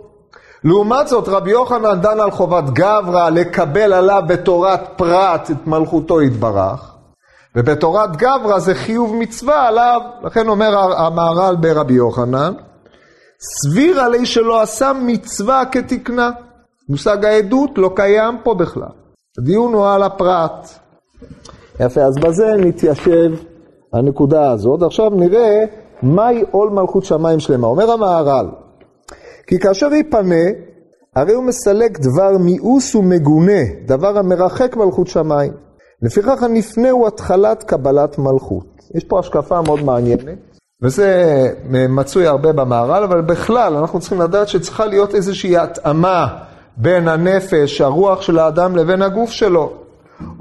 [0.65, 6.95] לעומת זאת, רבי יוחנן דן על חובת גברא לקבל עליו בתורת פרט את מלכותו יתברך,
[7.57, 12.53] ובתורת גברא זה חיוב מצווה עליו, לכן אומר המהר"ל ברבי יוחנן,
[13.41, 16.31] סביר עלי שלא עשה מצווה כתקנה.
[16.89, 18.93] מושג העדות לא קיים פה בכלל.
[19.39, 20.69] הדיון הוא על הפרט.
[21.81, 23.33] יפה, אז בזה נתיישב
[23.93, 24.83] הנקודה הזאת.
[24.83, 25.65] עכשיו נראה
[26.03, 27.67] מהי עול מלכות שמיים שלמה.
[27.67, 28.47] אומר המהר"ל,
[29.47, 30.45] כי כאשר יפנה,
[31.17, 35.53] הרי הוא מסלק דבר מיאוס ומגונה, דבר המרחק מלכות שמיים.
[36.03, 38.65] לפיכך הנפנה הוא התחלת קבלת מלכות.
[38.95, 40.39] יש פה השקפה מאוד מעניינת,
[40.83, 41.49] וזה
[41.89, 46.27] מצוי הרבה במהר"ל, אבל בכלל אנחנו צריכים לדעת שצריכה להיות איזושהי התאמה
[46.77, 49.84] בין הנפש, הרוח של האדם לבין הגוף שלו.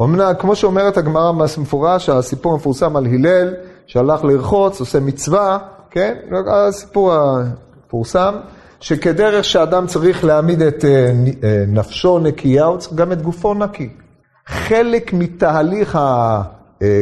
[0.02, 3.54] אמנם, כמו שאומרת הגמרא המפורש, הסיפור המפורסם על הלל,
[3.88, 5.58] שהלך לרחוץ, עושה מצווה,
[5.92, 6.14] כן?
[6.48, 8.34] הסיפור המפורסם,
[8.80, 11.12] שכדרך שאדם צריך להעמיד את אה,
[11.44, 13.90] אה, נפשו נקייה, הוא צריך גם את גופו נקי.
[14.48, 16.00] חלק מתהליך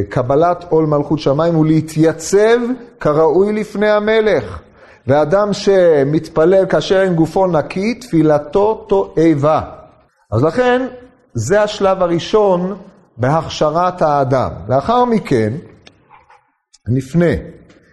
[0.09, 2.57] קבלת עול מלכות שמיים הוא להתייצב
[2.99, 4.59] כראוי לפני המלך.
[5.07, 9.61] ואדם שמתפלל כאשר אין גופו נקי, תפילתו תועבה.
[10.31, 10.87] אז לכן,
[11.33, 12.77] זה השלב הראשון
[13.17, 14.51] בהכשרת האדם.
[14.69, 15.53] לאחר מכן,
[16.87, 17.31] נפנה.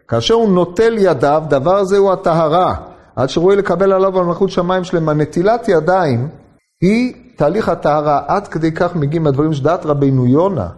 [0.09, 2.75] כאשר הוא נוטל ידיו, דבר זה הוא הטהרה.
[3.17, 5.13] עד שראוי לקבל עליו על מלכות שמיים שלמה.
[5.15, 6.29] נטילת ידיים
[6.81, 8.23] היא תהליך הטהרה.
[8.27, 10.69] עד כדי כך מגיעים הדברים שדעת רבינו יונה.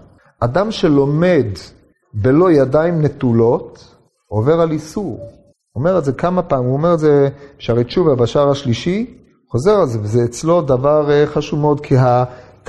[0.41, 1.47] אדם שלומד
[2.15, 3.95] בלא ידיים נטולות,
[4.29, 5.21] עובר על איסור.
[5.77, 9.19] אומר את זה כמה פעמים, הוא אומר את זה בשערי תשובה בשער השלישי,
[9.51, 11.97] חוזר על זה, וזה אצלו דבר אה, חשוב מאוד, כי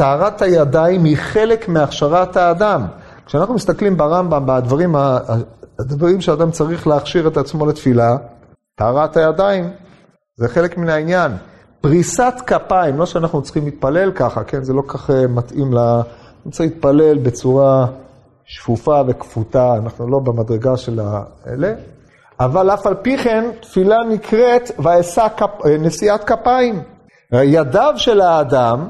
[0.02, 2.86] טהרת הידיים היא חלק מהכשרת האדם.
[3.26, 4.96] כשאנחנו מסתכלים ברמב"ם, בדברים
[5.80, 8.16] הדברים שאדם צריך להכשיר את עצמו לתפילה,
[8.76, 9.70] טהרת הידיים,
[10.36, 11.32] זה חלק מן העניין.
[11.82, 14.64] פריסת כפיים, לא שאנחנו צריכים להתפלל ככה, כן?
[14.64, 15.78] זה לא כך אה, מתאים ל...
[16.52, 17.86] צריך להתפלל בצורה
[18.46, 21.00] שפופה וכפותה, אנחנו לא במדרגה של
[21.46, 21.74] האלה.
[22.40, 25.66] אבל אף על פי כן, תפילה נקראת ואשא כפ...
[25.66, 26.82] אה, נשיאת כפיים.
[27.34, 28.88] ידיו של האדם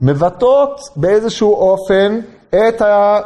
[0.00, 3.18] מבטאות באיזשהו אופן את ה...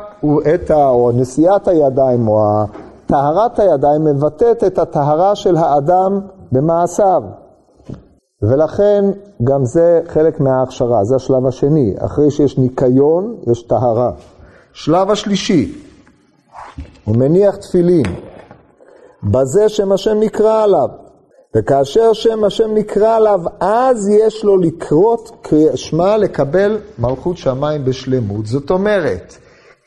[0.54, 0.88] את ה...
[0.88, 2.64] או נשיאת הידיים או
[3.06, 6.20] טהרת הידיים מבטאת את הטהרה של האדם
[6.52, 7.22] במעשיו.
[8.42, 9.04] ולכן
[9.44, 11.94] גם זה חלק מההכשרה, זה השלב השני.
[11.98, 14.11] אחרי שיש ניקיון, יש טהרה.
[14.72, 15.74] שלב השלישי,
[17.04, 18.06] הוא מניח תפילין,
[19.22, 20.88] בזה שם השם נקרא עליו.
[21.57, 28.47] וכאשר שם השם נקרא עליו, אז יש לו לקרות שמע לקבל מלכות שמיים בשלמות.
[28.47, 29.37] זאת אומרת,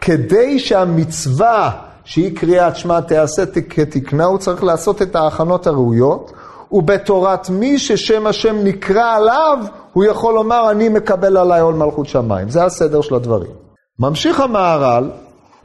[0.02, 1.72] כדי שהמצווה
[2.06, 6.32] שהיא קריאת שמע תיעשה כתקנה, הוא צריך לעשות את ההכנות הראויות,
[6.72, 9.58] ובתורת מי ששם השם נקרא עליו,
[9.94, 12.50] הוא יכול לומר, אני מקבל עליי עול מלכות שמיים.
[12.50, 13.52] זה הסדר של הדברים.
[14.00, 15.12] ממשיך המהר"ל,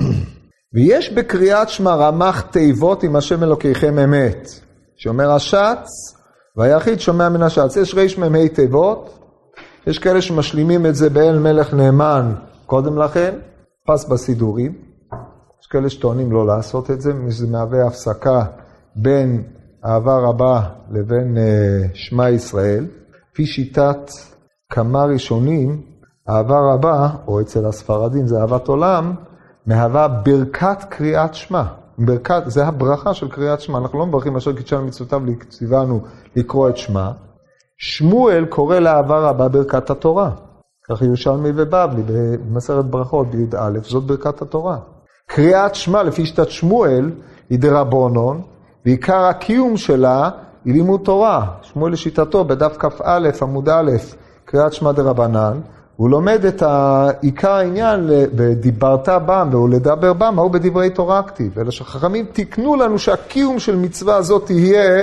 [0.74, 4.60] ויש בקריאת שמע רמ"ח תיבות עם השם אלוקיכם אמת,
[4.98, 5.86] שאומר השץ,
[6.56, 7.76] והיחיד שומע מן השץ.
[7.76, 9.18] יש רמ"ה תיבות,
[9.86, 12.34] יש כאלה שמשלימים את זה באל מלך נאמן
[12.66, 13.34] קודם לכן,
[13.86, 14.72] פס בסידורים.
[15.60, 18.44] יש כאלה שטוענים לא לעשות את זה, זה מהווה הפסקה
[18.96, 19.42] בין
[19.86, 21.40] אהבה רבה לבין uh,
[21.94, 22.86] שמע ישראל.
[23.32, 24.10] לפי שיטת
[24.72, 25.82] כמה ראשונים,
[26.28, 29.14] אהבה רבה, או אצל הספרדים זה אהבת עולם,
[29.66, 31.62] מהווה ברכת קריאת שמע.
[31.98, 33.78] ברכת, זה הברכה של קריאת שמע.
[33.78, 36.00] אנחנו לא מברכים אשר קידשנו מצוותיו ציוונו
[36.36, 37.10] לקרוא את שמע.
[37.78, 40.30] שמואל קורא לאהבה רבה ברכת התורה.
[40.90, 44.78] כך ירושלמי ובבלי במסרת ברכות בי"א, זאת ברכת התורה.
[45.28, 47.10] קריאת שמע לפי שיטת שמואל
[47.50, 48.42] היא דרבונון,
[48.86, 50.30] ועיקר הקיום שלה
[50.64, 51.46] היא לימוד תורה.
[51.62, 53.90] שמואל לשיטתו בדף כ"א עמוד א',
[54.44, 55.60] קריאת שמע דרבנן,
[55.98, 56.62] הוא לומד את
[57.20, 61.58] עיקר העניין בדיברת בם ולדבר בם, מהו בדברי תורה כתיב.
[61.58, 65.02] אלא שחכמים תיקנו לנו שהקיום של מצווה הזאת תהיה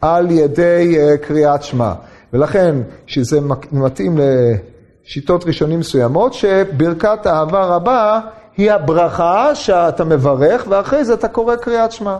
[0.00, 1.92] על ידי אה, קריאת שמע.
[2.32, 3.38] ולכן, שזה
[3.72, 8.20] מתאים לשיטות ראשונים מסוימות, שברכת אהבה רבה
[8.56, 12.16] היא הברכה שאתה מברך, ואחרי זה אתה קורא קריאת שמע.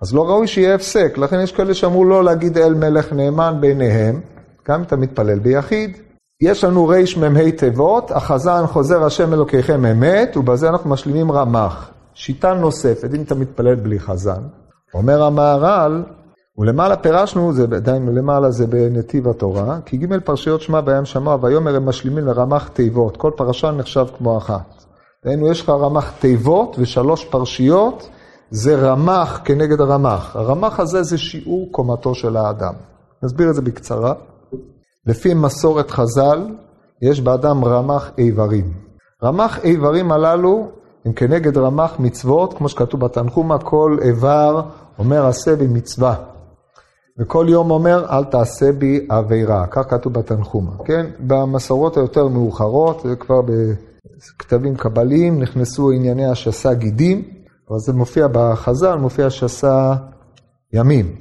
[0.00, 4.20] אז לא ראוי שיהיה הפסק, לכן יש כאלה שאמרו לא להגיד אל מלך נאמן ביניהם,
[4.68, 6.13] גם אם אתה מתפלל ביחיד.
[6.44, 11.90] יש לנו רמ"ה תיבות, החזן חוזר השם אלוקיכם אמת, ובזה אנחנו משלימים רמ"ח.
[12.14, 14.42] שיטה נוספת, אם אתה מתפלל בלי חזן,
[14.94, 16.02] אומר המהר"ל,
[16.58, 21.76] ולמעלה פירשנו, זה עדיין למעלה זה בנתיב התורה, כי ג' פרשיות שמע בים שמוע ויאמר
[21.76, 24.84] הם משלימים לרמ"ח תיבות, כל פרשה נחשב כמו אחת.
[25.24, 28.08] דהיינו יש לך רמ"ח תיבות ושלוש פרשיות,
[28.50, 30.36] זה רמ"ח כנגד הרמ"ח.
[30.36, 32.74] הרמ"ח הזה זה שיעור קומתו של האדם.
[33.22, 34.14] נסביר את זה בקצרה.
[35.06, 36.46] לפי מסורת חז"ל,
[37.02, 38.72] יש באדם רמ"ח איברים.
[39.22, 40.68] רמ"ח איברים הללו
[41.04, 44.62] הם כנגד רמ"ח מצוות, כמו שכתוב בתנחומה, כל איבר
[44.98, 46.14] אומר עשה בי מצווה.
[47.18, 51.06] וכל יום אומר אל תעשה בי עבירה, כך כתוב בתנחומה, כן?
[51.20, 57.22] במסורות היותר מאוחרות, זה כבר בכתבים קבליים, נכנסו ענייני השסה גידים,
[57.70, 59.94] אבל זה מופיע בחז"ל, מופיע שסה
[60.72, 61.16] ימים.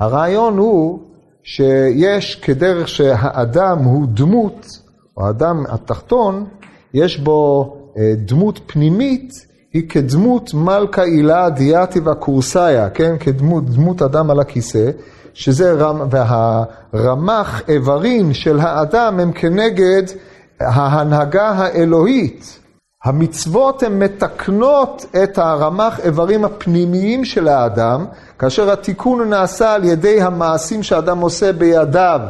[0.00, 1.00] הרעיון הוא
[1.46, 4.66] שיש כדרך שהאדם הוא דמות,
[5.16, 6.46] או האדם התחתון,
[6.94, 13.16] יש בו אה, דמות פנימית, היא כדמות מלכה הילה דיאטיבה קורסאיה, כן?
[13.20, 14.90] כדמות דמות אדם על הכיסא,
[15.34, 16.08] שזה רמ...
[16.10, 20.02] והרמ"ח איברים של האדם הם כנגד
[20.60, 22.58] ההנהגה האלוהית.
[23.04, 28.04] המצוות הן מתקנות את הרמ"ח איברים הפנימיים של האדם,
[28.38, 32.20] כאשר התיקון נעשה על ידי המעשים שאדם עושה בידיו.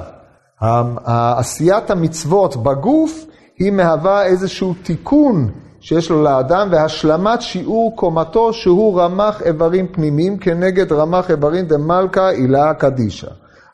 [1.04, 3.26] עשיית המצוות בגוף
[3.58, 5.48] היא מהווה איזשהו תיקון
[5.80, 12.74] שיש לו לאדם והשלמת שיעור קומתו שהוא רמ"ח איברים פנימיים כנגד רמ"ח איברים דמלכה הילה
[12.74, 13.28] קדישא.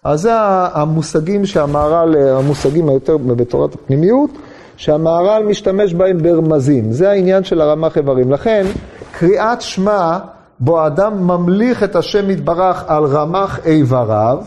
[0.05, 0.33] אז זה
[0.73, 4.31] המושגים שהמהר"ל, המושגים היותר בתורת הפנימיות,
[4.77, 6.92] שהמהר"ל משתמש בהם ברמזים.
[6.92, 8.33] זה העניין של הרמ"ח איברים.
[8.33, 8.66] לכן,
[9.18, 10.18] קריאת שמע,
[10.64, 14.38] בו אדם ממליך את השם יתברך על רמ"ח איבריו,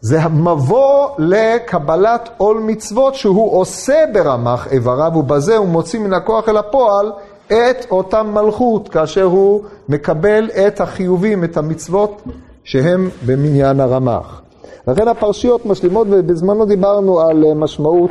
[0.00, 6.56] זה המבוא לקבלת עול מצוות שהוא עושה ברמ"ח איבריו, ובזה הוא מוציא מן הכוח אל
[6.56, 7.12] הפועל
[7.46, 12.22] את אותה מלכות, כאשר הוא מקבל את החיובים, את המצוות
[12.64, 14.40] שהם במניין הרמ"ח.
[14.88, 18.10] לכן הפרשיות משלימות, ובזמנו דיברנו על משמעות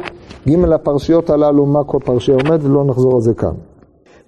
[0.50, 3.54] ג' הפרשיות הללו, מה כל פרשיה עומד, ולא נחזור על זה כאן.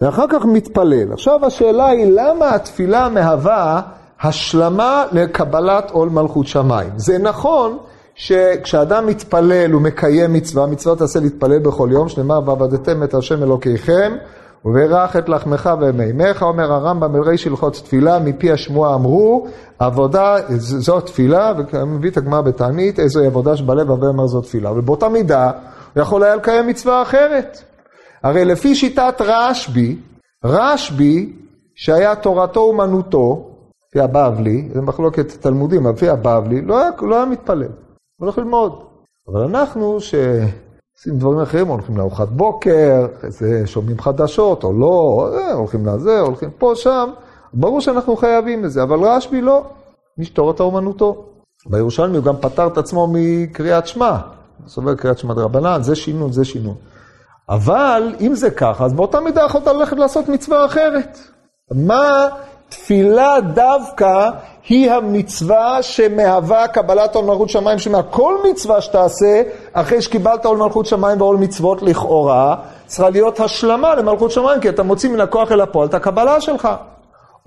[0.02, 1.14] ואחר כך מתפלל.
[1.14, 3.82] עכשיו השאלה היא, למה התפילה מהווה
[4.22, 6.90] השלמה לקבלת עול מלכות שמיים?
[6.96, 7.78] זה נכון
[8.16, 14.14] שכשאדם מתפלל הוא מקיים מצווה, מצווה תעשה להתפלל בכל יום, שנאמר ועבדתם את השם אלוקיכם,
[14.66, 19.48] וברך את לחמך ומימיך, אומר הרמב"ם בריש הלכות תפילה, מפי השמועה אמרו,
[19.80, 24.72] עבודה זו תפילה, ומביא את הגמרא בתענית, איזוהי עבודה שבלב הרבה אומר זו תפילה.
[24.72, 25.52] ובאותה מידה,
[25.94, 27.69] הוא יכול היה לקיים מצווה אחרת.
[28.24, 29.98] הרי לפי שיטת רשב"י,
[30.46, 31.34] רשב"י,
[31.76, 33.50] שהיה תורתו אומנותו,
[33.90, 37.70] לפי הבבלי, זה מחלוקת תלמודים, אבל לפי הבבלי, לא היה, לא היה מתפלל, הוא
[38.18, 38.84] הולך ללמוד.
[39.28, 46.20] אבל אנחנו, שעושים דברים אחרים, הולכים לארוחת בוקר, איזה שומעים חדשות, או לא, הולכים לזה,
[46.20, 47.10] הולכים פה, שם,
[47.54, 49.64] ברור שאנחנו חייבים בזה, אבל רשב"י לא,
[50.20, 51.26] איש תורתו אומנותו.
[51.66, 54.18] בירושלמי הוא גם פטר את עצמו מקריאת שמע,
[54.68, 56.76] סובר קריאת שמע דרבנן, זה שינון, זה שינון.
[57.50, 61.20] אבל אם זה ככה, אז באותה מידה יכולת ללכת לעשות מצווה אחרת.
[61.72, 62.28] מה
[62.70, 64.30] תפילה דווקא
[64.70, 69.42] היא המצווה שמהווה קבלת עול מלכות שמיים, שמה כל מצווה שתעשה,
[69.74, 72.56] אחרי שקיבלת עול מלכות שמיים ועול מצוות לכאורה,
[72.88, 76.70] צריכה להיות השלמה למלכות שמיים, כי אתה מוציא מן הכוח אל הפועל את הקבלה שלך.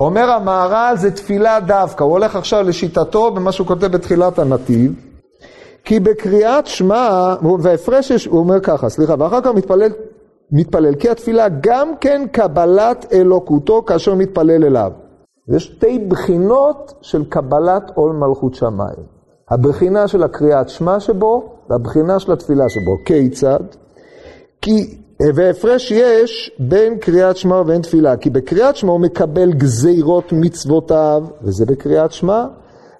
[0.00, 5.11] אומר המהר"ל זה תפילה דווקא, הוא הולך עכשיו לשיטתו במה שהוא כותב בתחילת הנתיב.
[5.84, 9.90] כי בקריאת שמע, וההפרש, הוא אומר ככה, סליחה, ואחר כך מתפלל,
[10.52, 14.92] מתפלל, כי התפילה גם כן קבלת אלוקותו כאשר מתפלל אליו.
[15.48, 19.12] יש שתי בחינות של קבלת עול מלכות שמיים.
[19.50, 22.96] הבחינה של הקריאת שמע שבו, והבחינה של התפילה שבו.
[23.06, 23.60] כיצד?
[24.62, 24.98] כי,
[25.34, 31.66] והפרש יש בין קריאת שמע ובין תפילה, כי בקריאת שמע הוא מקבל גזירות מצוותיו, וזה
[31.66, 32.46] בקריאת שמע,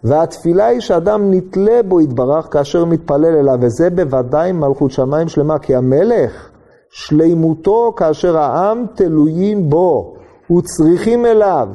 [0.05, 5.75] והתפילה היא שאדם נתלה בו יתברך כאשר מתפלל אליו, וזה בוודאי מלכות שמיים שלמה, כי
[5.75, 6.51] המלך,
[6.91, 10.15] שלימותו כאשר העם תלויים בו,
[10.57, 11.69] וצריכים אליו,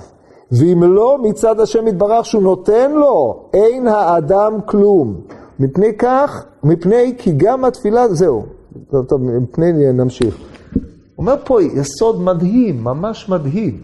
[0.51, 5.15] ואם לא מצד השם יתברך שהוא נותן לו, אין האדם כלום.
[5.59, 8.45] מפני כך, מפני כי גם התפילה, זהו,
[8.91, 10.37] טוב, טוב, מפני נמשיך.
[11.17, 13.81] אומר פה יסוד מדהים, ממש מדהים.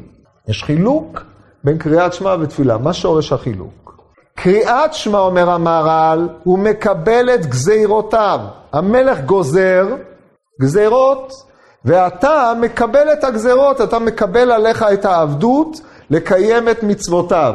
[0.47, 1.21] יש חילוק
[1.63, 3.92] בין קריאת שמע ותפילה, מה שורש החילוק?
[4.36, 8.39] קריאת שמע, אומר המהר"ל, הוא מקבל את גזירותיו.
[8.74, 9.88] המלך גוזר
[10.62, 11.34] גזירות,
[11.86, 17.54] ואתה מקבל את הגזירות, אתה מקבל עליך את העבדות לקיים את מצוותיו.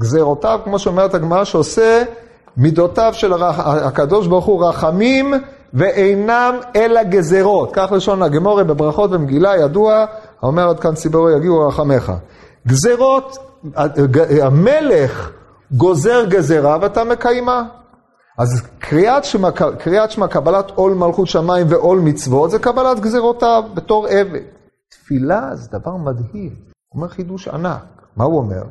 [0.00, 2.02] גזירותיו, כמו שאומרת הגמרא, שעושה
[2.56, 3.32] מידותיו של
[3.66, 5.34] הקדוש ברוך הוא רחמים
[5.74, 7.70] ואינם אלא גזירות.
[7.72, 10.04] כך לשון הגמורי בברכות במגילה ידוע,
[10.42, 12.12] האומר עד כאן ציבורו יגיעו רחמך.
[12.66, 13.38] גזירות,
[14.42, 15.30] המלך
[15.72, 17.62] גוזר גזרה ואתה מקיימה.
[18.38, 24.06] אז קריאת שמה, קריאת שמה, קבלת עול מלכות שמיים ועול מצוות, זה קבלת גזרותיו בתור
[24.06, 24.40] עבד.
[24.90, 26.50] תפילה זה דבר מדהים,
[26.94, 28.02] אומר חידוש ענק.
[28.16, 28.62] מה הוא אומר?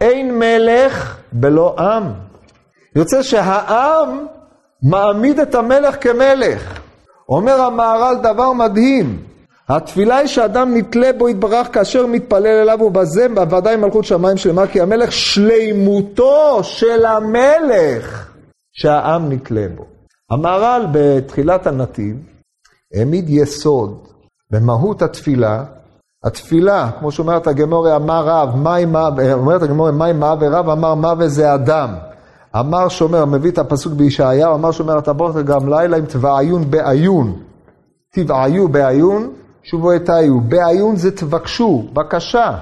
[0.00, 2.12] אין מלך בלא עם.
[2.96, 4.26] יוצא שהעם
[4.82, 6.80] מעמיד את המלך כמלך.
[7.28, 9.27] אומר המהר"ל דבר מדהים,
[9.68, 14.80] התפילה היא שאדם נתלה בו יתברך כאשר מתפלל אליו ובזה בוודאי מלכות שמיים שלמה כי
[14.80, 18.30] המלך שלימותו של המלך
[18.72, 19.84] שהעם נתלה בו.
[20.30, 22.16] המהר"ל בתחילת הנתיב
[22.94, 24.08] העמיד יסוד
[24.50, 25.64] במהות התפילה.
[26.24, 28.48] התפילה, כמו שאומרת הגמורי, אמר רב,
[29.32, 31.94] אומרת הגמורי, מים מה ורב אמר מה וזה אדם.
[32.56, 37.42] אמר שומר, מביא את הפסוק בישעיהו, אמר שומר אתה בוא גם לילה אם תבעיון בעיון.
[38.12, 42.56] תבעיו בעיון, שובו אתיו, בעיון זה תבקשו, בקשה.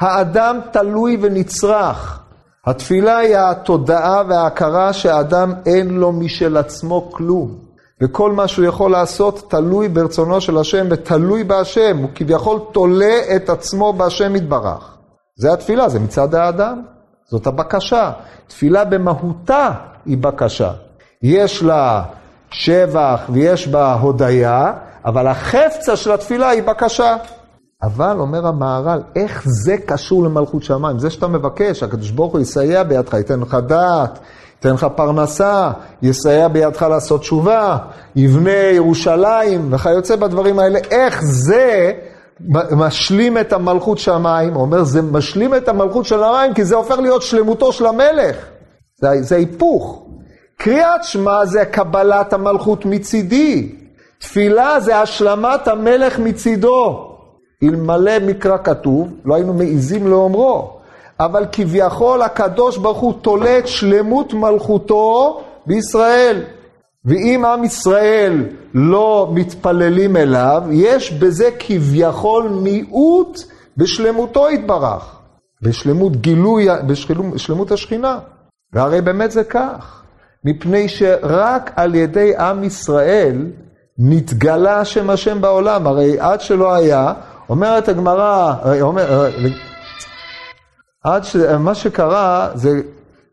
[0.00, 2.20] האדם תלוי ונצרך.
[2.66, 7.68] התפילה היא התודעה וההכרה שהאדם אין לו משל עצמו כלום.
[8.02, 11.98] וכל מה שהוא יכול לעשות תלוי ברצונו של השם ותלוי בהשם.
[11.98, 14.96] הוא כביכול תולה את עצמו בהשם יתברך.
[15.36, 16.82] זה התפילה, זה מצד האדם.
[17.30, 18.12] זאת הבקשה.
[18.46, 19.70] תפילה במהותה
[20.06, 20.70] היא בקשה.
[21.22, 22.02] יש לה
[22.50, 24.72] שבח ויש בה הודיה,
[25.08, 27.16] אבל החפצה של התפילה היא בקשה.
[27.82, 30.98] אבל, אומר המהר"ל, איך זה קשור למלכות שמיים?
[30.98, 34.18] זה שאתה מבקש, הקדוש ברוך הוא יסייע בידך, ייתן לך דעת,
[34.54, 35.70] ייתן לך פרנסה,
[36.02, 37.78] יסייע בידך לעשות תשובה,
[38.16, 40.78] יבנה ירושלים וכיוצא בדברים האלה.
[40.90, 41.92] איך זה
[42.70, 44.54] משלים את המלכות שמיים?
[44.54, 48.36] הוא אומר, זה משלים את המלכות של המים, כי זה הופך להיות שלמותו של המלך.
[49.00, 50.06] זה, זה היפוך.
[50.56, 53.77] קריאת שמע זה קבלת המלכות מצידי.
[54.18, 57.14] תפילה זה השלמת המלך מצידו.
[57.62, 60.78] אלמלא מקרא כתוב, לא היינו מעיזים לאומרו.
[61.20, 66.42] אבל כביכול הקדוש ברוך הוא תולה את שלמות מלכותו בישראל.
[67.04, 68.44] ואם עם ישראל
[68.74, 73.38] לא מתפללים אליו, יש בזה כביכול מיעוט
[73.76, 75.16] בשלמותו יתברך,
[75.62, 76.66] בשלמות גילוי,
[77.34, 78.18] בשלמות השכינה.
[78.72, 80.02] והרי באמת זה כך,
[80.44, 83.46] מפני שרק על ידי עם ישראל
[83.98, 87.12] נתגלה שם השם בעולם, הרי עד שלא היה,
[87.48, 89.28] אומרת הגמרא, אומר,
[91.04, 92.80] עד שמה שקרה זה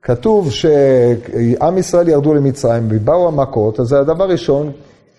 [0.01, 4.71] כתוב שעם ישראל ירדו למצרים ובאו המכות, אז הדבר ראשון,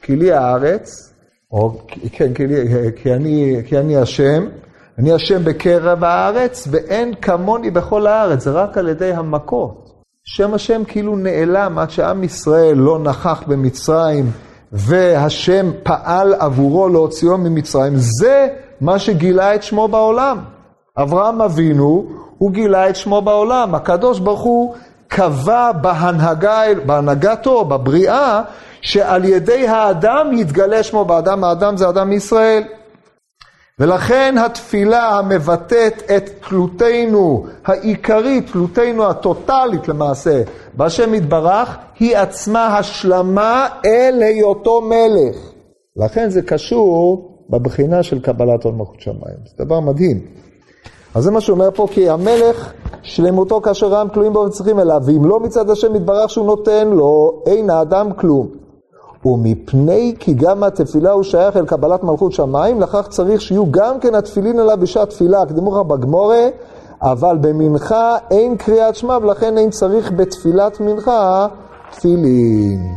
[0.02, 1.12] כי לי הארץ,
[1.52, 1.78] או
[2.12, 2.56] כן, כי, לי,
[2.96, 4.46] כי, אני, כי אני השם,
[4.98, 9.86] אני השם בקרב הארץ, ואין כמוני בכל הארץ, זה רק על ידי המכות.
[10.24, 14.30] שם השם כאילו נעלם עד שעם ישראל לא נכח במצרים,
[14.72, 18.48] והשם פעל עבורו להוציאו ממצרים, זה
[18.80, 20.38] מה שגילה את שמו בעולם.
[20.98, 22.06] אברהם אבינו,
[22.38, 23.74] הוא גילה את שמו בעולם.
[23.74, 24.74] הקדוש ברוך הוא
[25.08, 28.42] קבע בהנהגה, בהנהגתו, בבריאה,
[28.80, 32.62] שעל ידי האדם יתגלה שמו באדם, האדם זה אדם מישראל.
[33.80, 40.42] ולכן התפילה המבטאת את תלותנו העיקרית, תלותנו הטוטלית למעשה,
[40.74, 45.36] בהשם יתברך, היא עצמה השלמה אל היותו מלך.
[45.96, 49.38] לכן זה קשור בבחינה של קבלת עול מלכות שמיים.
[49.44, 50.20] זה דבר מדהים.
[51.14, 52.72] אז זה מה שאומר פה, כי המלך
[53.02, 57.42] שלמותו כאשר רעם כלואים בו וצריכים אליו, ואם לא מצד השם יתברך שהוא נותן לו,
[57.46, 58.65] אין האדם כלום.
[59.26, 64.14] ומפני כי גם התפילה הוא שייך אל קבלת מלכות שמיים, לכך צריך שיהיו גם כן
[64.14, 66.46] התפילין עליו בשעת תפילה, הקדימוך בגמורה,
[67.02, 71.46] אבל במנחה אין קריאת שמע, ולכן אין צריך בתפילת מנחה
[71.90, 72.94] תפילין.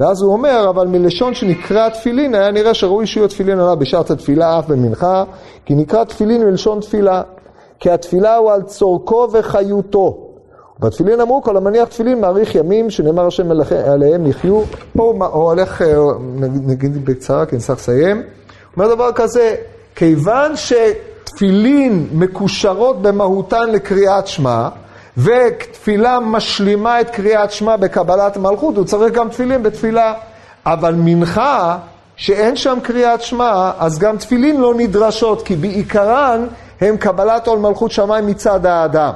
[0.00, 4.58] ואז הוא אומר, אבל מלשון שנקרא תפילין, היה נראה שראוי שיהיו תפילין עליו בשעת התפילה
[4.58, 5.24] אף במנחה,
[5.64, 7.22] כי נקרא תפילין מלשון תפילה.
[7.80, 10.31] כי התפילה הוא על צורכו וחיותו.
[10.82, 13.50] בתפילין אמרו, כל המניח תפילין מאריך ימים, שנאמר השם
[13.86, 14.62] עליהם יחיו.
[14.96, 15.96] פה הוא הולך, אה,
[16.66, 18.22] נגיד בקצרה, כי נצטרך לסיים.
[18.76, 19.54] אומר דבר כזה,
[19.96, 24.68] כיוון שתפילין מקושרות במהותן לקריאת שמע,
[25.16, 30.14] ותפילה משלימה את קריאת שמע בקבלת מלכות, הוא צריך גם תפילין בתפילה.
[30.66, 31.78] אבל מנחה,
[32.16, 36.46] שאין שם קריאת שמע, אז גם תפילין לא נדרשות, כי בעיקרן
[36.80, 39.12] הם קבלת עול מלכות שמיים מצד האדם.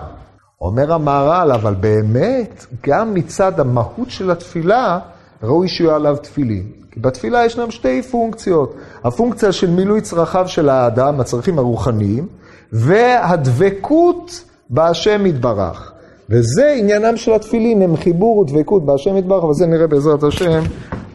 [0.60, 4.98] אומר המהר"ל, אבל באמת, גם מצד המהות של התפילה,
[5.42, 6.66] ראוי שיהיו עליו תפילין.
[6.90, 8.74] כי בתפילה ישנם שתי פונקציות.
[9.04, 12.26] הפונקציה של מילוי צרכיו של האדם, הצרכים הרוחניים,
[12.72, 15.92] והדבקות בהשם יתברך.
[16.30, 20.62] וזה עניינם של התפילין, הם חיבור ודבקות בהשם יתברך, וזה נראה בעזרת השם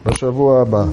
[0.06, 0.84] בשבוע הבא.